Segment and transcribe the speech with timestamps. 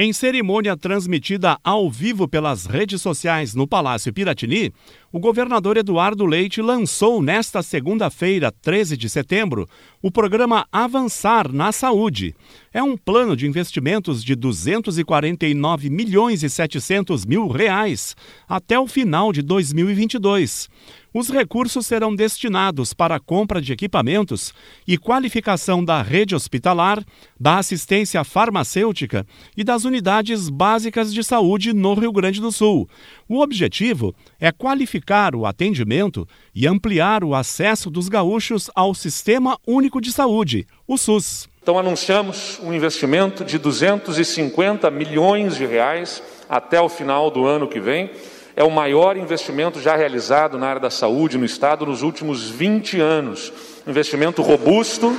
[0.00, 4.72] Em cerimônia transmitida ao vivo pelas redes sociais no Palácio Piratini,
[5.10, 9.66] o governador Eduardo Leite lançou nesta segunda-feira, 13 de setembro,
[10.02, 12.34] o programa Avançar na Saúde.
[12.72, 18.14] É um plano de investimentos de 249 milhões e 700 mil reais
[18.46, 20.68] até o final de 2022.
[21.12, 24.52] Os recursos serão destinados para a compra de equipamentos
[24.86, 27.02] e qualificação da rede hospitalar,
[27.40, 32.88] da assistência farmacêutica e das unidades básicas de saúde no Rio Grande do Sul.
[33.26, 34.97] O objetivo é qualificar
[35.34, 41.48] o atendimento e ampliar o acesso dos gaúchos ao Sistema Único de Saúde, o SUS.
[41.62, 47.80] Então anunciamos um investimento de 250 milhões de reais até o final do ano que
[47.80, 48.10] vem
[48.58, 53.00] é o maior investimento já realizado na área da saúde no Estado nos últimos 20
[53.00, 53.52] anos.
[53.86, 55.16] Investimento robusto,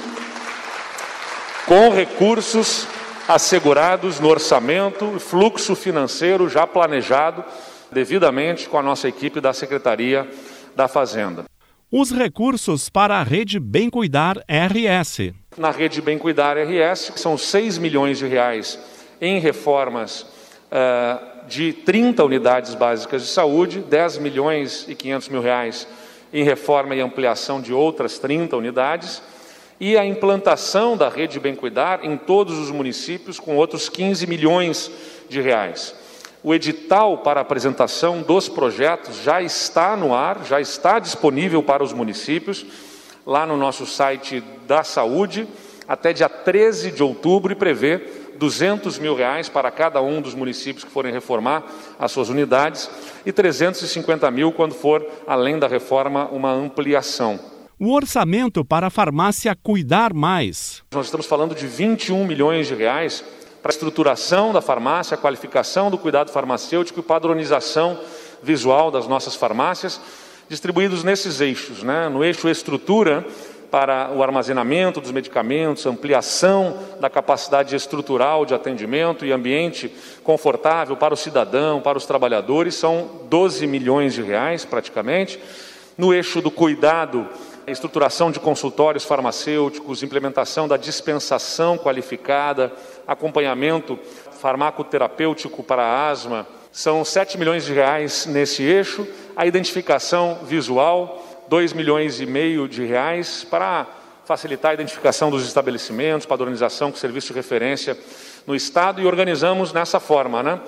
[1.65, 2.85] com recursos
[3.29, 7.45] assegurados no orçamento fluxo financeiro já planejado
[7.91, 10.27] devidamente com a nossa equipe da Secretaria
[10.75, 11.45] da Fazenda.
[11.91, 15.31] Os recursos para a Rede Bem Cuidar RS.
[15.57, 18.77] Na Rede Bem Cuidar RS, são 6 milhões de reais
[19.19, 25.87] em reformas uh, de 30 unidades básicas de saúde, 10 milhões e 500 mil reais
[26.31, 29.21] em reforma e ampliação de outras 30 unidades,
[29.79, 34.91] e a implantação da rede Bem Cuidar em todos os municípios com outros 15 milhões
[35.27, 35.95] de reais.
[36.41, 41.91] O edital para apresentação dos projetos já está no ar, já está disponível para os
[41.91, 42.65] municípios,
[43.25, 45.45] lá no nosso site da saúde,
[45.85, 47.97] até dia 13 de outubro e prevê
[48.37, 51.63] 200 mil reais para cada um dos municípios que forem reformar
[51.99, 52.89] as suas unidades
[53.25, 57.37] e 350 mil quando for, além da reforma, uma ampliação.
[57.77, 60.83] O orçamento para a farmácia Cuidar Mais.
[60.93, 63.23] Nós estamos falando de 21 milhões de reais
[63.61, 67.99] para a estruturação da farmácia, a qualificação do cuidado farmacêutico e padronização
[68.41, 69.99] visual das nossas farmácias,
[70.47, 72.09] distribuídos nesses eixos, né?
[72.09, 73.25] no eixo estrutura,
[73.69, 79.93] para o armazenamento dos medicamentos, ampliação da capacidade estrutural de atendimento e ambiente
[80.23, 85.39] confortável para o cidadão, para os trabalhadores, são 12 milhões de reais praticamente.
[85.97, 87.27] No eixo do cuidado,
[87.71, 92.71] estruturação de consultórios farmacêuticos, implementação da dispensação qualificada,
[93.07, 93.97] acompanhamento
[94.39, 102.21] farmacoterapêutico para asma, são 7 milhões de reais nesse eixo, a identificação visual, 2 milhões
[102.21, 103.87] e meio de reais para
[104.23, 107.97] facilitar a identificação dos estabelecimentos, padronização com serviço de referência
[108.45, 110.59] no Estado e organizamos nessa forma, né?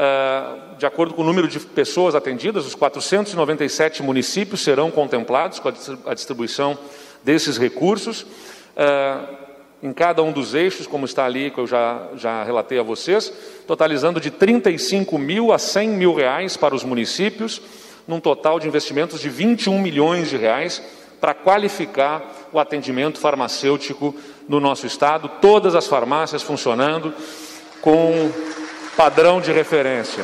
[0.00, 5.68] Uh, de acordo com o número de pessoas atendidas, os 497 municípios serão contemplados com
[6.06, 6.78] a distribuição
[7.22, 8.22] desses recursos.
[8.22, 9.36] Uh,
[9.82, 13.30] em cada um dos eixos, como está ali, que eu já, já relatei a vocês,
[13.66, 17.60] totalizando de 35 mil a 100 mil reais para os municípios,
[18.08, 20.82] num total de investimentos de 21 milhões de reais
[21.20, 24.14] para qualificar o atendimento farmacêutico
[24.48, 27.12] no nosso estado, todas as farmácias funcionando
[27.82, 28.30] com
[29.00, 30.22] padrão de referência.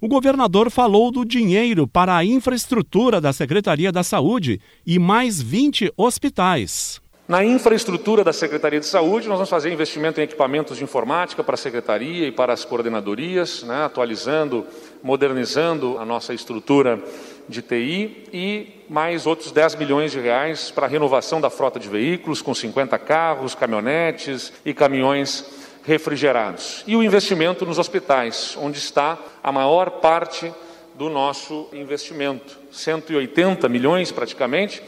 [0.00, 5.92] O governador falou do dinheiro para a infraestrutura da Secretaria da Saúde e mais 20
[5.96, 7.00] hospitais.
[7.26, 11.54] Na infraestrutura da Secretaria de Saúde, nós vamos fazer investimento em equipamentos de informática para
[11.54, 14.64] a Secretaria e para as coordenadorias, né, atualizando,
[15.02, 17.02] modernizando a nossa estrutura
[17.48, 21.88] de TI e mais outros 10 milhões de reais para a renovação da frota de
[21.88, 26.82] veículos, com 50 carros, caminhonetes e caminhões refrigerados.
[26.86, 30.52] E o investimento nos hospitais, onde está a maior parte
[30.96, 34.82] do nosso investimento, 180 milhões praticamente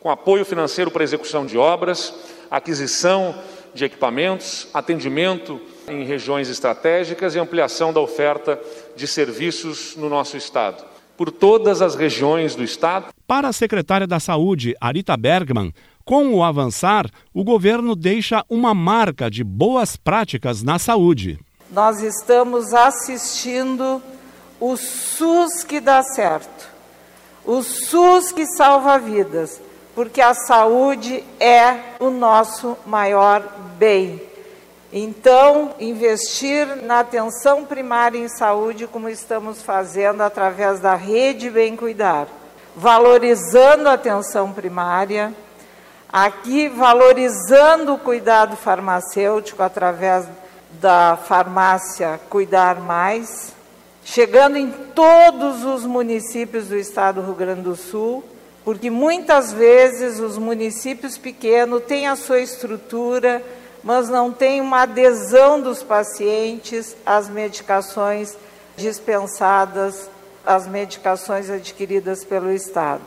[0.00, 2.14] com apoio financeiro para execução de obras,
[2.50, 3.34] aquisição
[3.74, 8.60] de equipamentos, atendimento em regiões estratégicas e ampliação da oferta
[8.94, 10.84] de serviços no nosso Estado.
[11.16, 13.06] Por todas as regiões do Estado.
[13.26, 15.72] Para a secretária da Saúde, Arita Bergman,
[16.04, 21.38] com o avançar, o governo deixa uma marca de boas práticas na saúde.
[21.70, 24.02] Nós estamos assistindo
[24.60, 26.68] o SUS que dá certo,
[27.44, 29.60] o SUS que salva vidas
[29.94, 33.42] porque a saúde é o nosso maior
[33.78, 34.20] bem.
[34.92, 42.28] Então, investir na atenção primária em saúde, como estamos fazendo através da rede Bem Cuidar,
[42.76, 45.32] valorizando a atenção primária,
[46.14, 50.24] aqui valorizando o cuidado farmacêutico através
[50.80, 53.52] da farmácia Cuidar Mais,
[54.04, 58.22] chegando em todos os municípios do estado do Rio Grande do Sul
[58.64, 63.44] porque muitas vezes os municípios pequenos têm a sua estrutura,
[63.82, 68.34] mas não tem uma adesão dos pacientes às medicações
[68.74, 70.08] dispensadas,
[70.46, 73.02] às medicações adquiridas pelo Estado.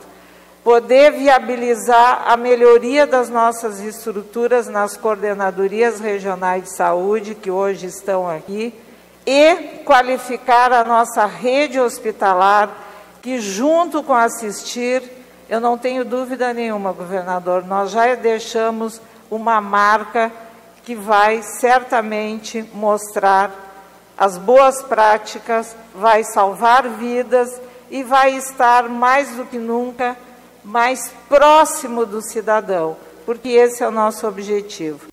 [0.68, 8.28] Poder viabilizar a melhoria das nossas estruturas nas coordenadorias regionais de saúde, que hoje estão
[8.28, 8.74] aqui,
[9.26, 12.68] e qualificar a nossa rede hospitalar,
[13.22, 15.02] que junto com assistir,
[15.48, 19.00] eu não tenho dúvida nenhuma, governador, nós já deixamos
[19.30, 20.30] uma marca
[20.84, 23.50] que vai certamente mostrar
[24.18, 27.58] as boas práticas, vai salvar vidas
[27.90, 30.14] e vai estar mais do que nunca
[30.64, 35.06] mais próximo do cidadão, porque esse é o nosso objetivo.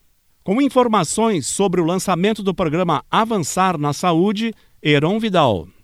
[0.44, 5.68] Com informações sobre o lançamento do programa Avançar na Saúde, Heron Vidal.